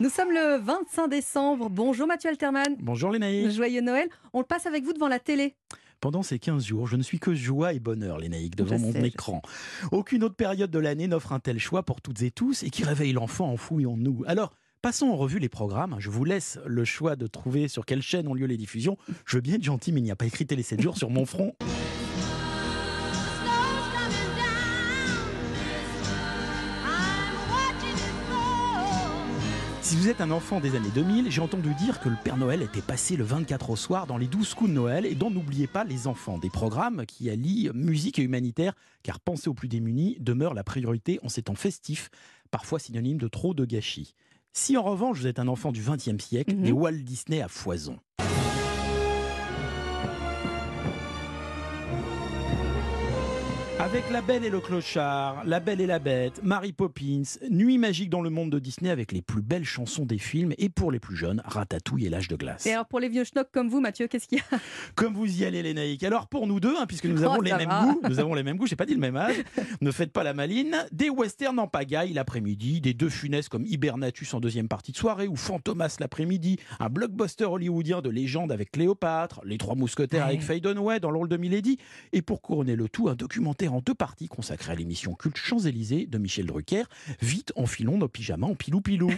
[0.00, 1.68] Nous sommes le 25 décembre.
[1.68, 2.76] Bonjour Mathieu Alterman.
[2.78, 3.50] Bonjour Lénaïque.
[3.50, 4.08] Joyeux Noël.
[4.32, 5.56] On le passe avec vous devant la télé.
[6.00, 8.92] Pendant ces 15 jours, je ne suis que joie et bonheur, Lénaïque, devant Je mon
[8.92, 9.42] sais, écran.
[9.90, 12.84] Aucune autre période de l'année n'offre un tel choix pour toutes et tous et qui
[12.84, 14.22] réveille l'enfant enfoui en nous.
[14.28, 14.52] Alors,
[14.82, 15.96] passons en revue les programmes.
[15.98, 18.96] Je vous laisse le choix de trouver sur quelle chaîne ont lieu les diffusions.
[19.26, 21.10] Je veux bien être gentil, mais il n'y a pas écrit Télé 7 jours sur
[21.10, 21.56] mon front.
[29.88, 32.60] Si vous êtes un enfant des années 2000, j'ai entendu dire que le Père Noël
[32.60, 35.66] était passé le 24 au soir dans les 12 coups de Noël et dont n'oubliez
[35.66, 36.36] pas les enfants.
[36.36, 41.18] Des programmes qui allient musique et humanitaire, car penser aux plus démunis demeure la priorité
[41.22, 42.10] en ces temps festifs,
[42.50, 44.12] parfois synonyme de trop de gâchis.
[44.52, 46.64] Si en revanche vous êtes un enfant du 20e siècle, Mhm.
[46.64, 47.98] des Walt Disney à foison.
[53.80, 58.10] Avec La Belle et le Clochard, La Belle et la Bête, Mary Poppins, Nuit magique
[58.10, 60.98] dans le monde de Disney avec les plus belles chansons des films et pour les
[60.98, 62.66] plus jeunes, Ratatouille et l'âge de glace.
[62.66, 64.58] Et alors pour les vieux schnocks comme vous, Mathieu, qu'est-ce qu'il y a?
[64.96, 66.02] Comme vous y allez, les naïcs.
[66.02, 68.42] Alors pour nous deux, hein, puisque nous Oh, avons les mêmes goûts, nous avons les
[68.42, 68.66] mêmes goûts.
[68.66, 69.36] J'ai pas dit le même âge.
[69.80, 70.76] ne faites pas la maline.
[70.90, 75.28] Des westerns en pagaille l'après-midi, des deux funestes comme Hibernatus en deuxième partie de soirée
[75.28, 80.30] ou Fantomas l'après-midi, un blockbuster hollywoodien de légende avec Cléopâtre, les Trois Mousquetaires Ouais.
[80.30, 81.78] avec Faye Dunaway dans le rôle de Milady,
[82.12, 86.06] et pour couronner le tout, un documentaire en deux parties consacré à l'émission culte Champs-Élysées
[86.06, 86.84] de Michel Drucker.
[87.20, 89.10] Vite, enfilons nos pyjamas en pilou-pilou.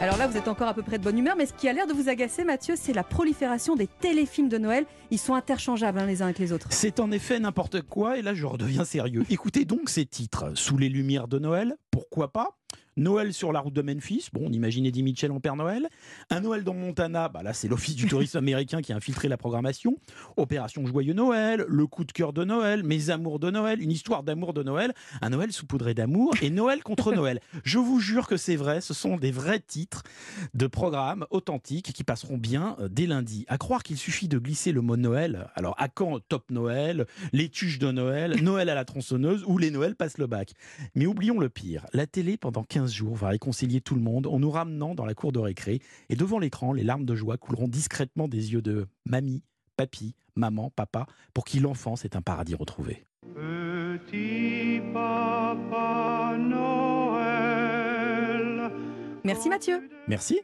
[0.00, 1.72] Alors là, vous êtes encore à peu près de bonne humeur, mais ce qui a
[1.72, 4.86] l'air de vous agacer, Mathieu, c'est la prolifération des téléfilms de Noël.
[5.10, 6.68] Ils sont interchangeables hein, les uns avec les autres.
[6.70, 9.24] C'est en effet n'importe quoi, et là je redeviens sérieux.
[9.28, 10.52] Écoutez donc ces titres.
[10.54, 12.56] Sous les lumières de Noël, pourquoi pas?
[12.98, 15.88] Noël sur la route de Memphis, bon, on imagine Eddie Mitchell en Père Noël.
[16.30, 19.36] Un Noël dans Montana, bah là c'est l'Office du tourisme américain qui a infiltré la
[19.36, 19.96] programmation.
[20.36, 24.24] Opération Joyeux Noël, Le coup de cœur de Noël, Mes amours de Noël, une histoire
[24.24, 27.38] d'amour de Noël, un Noël saupoudré d'amour et Noël contre Noël.
[27.62, 30.02] Je vous jure que c'est vrai, ce sont des vrais titres
[30.54, 33.44] de programmes authentiques qui passeront bien euh, dès lundi.
[33.46, 35.48] À croire qu'il suffit de glisser le mot Noël.
[35.54, 39.70] Alors à quand Top Noël, les tuches de Noël, Noël à la tronçonneuse ou les
[39.70, 40.52] Noëls passent le bac.
[40.96, 41.86] Mais oublions le pire.
[41.92, 45.12] La télé pendant 15 jours va réconcilier tout le monde en nous ramenant dans la
[45.12, 48.86] cour de récré et devant l'écran, les larmes de joie couleront discrètement des yeux de
[49.04, 49.42] mamie,
[49.76, 53.04] papy, maman, papa pour qui l'enfance est un paradis retrouvé.
[53.34, 56.70] Petit papa Noël.
[59.22, 59.86] Merci Mathieu.
[60.06, 60.40] Merci.